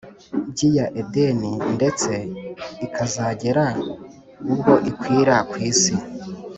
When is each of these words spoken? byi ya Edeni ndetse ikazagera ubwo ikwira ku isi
byi 0.51 0.67
ya 0.77 0.85
Edeni 1.01 1.53
ndetse 1.75 2.11
ikazagera 2.85 3.65
ubwo 4.51 4.73
ikwira 4.89 5.35
ku 5.49 5.55
isi 5.69 5.93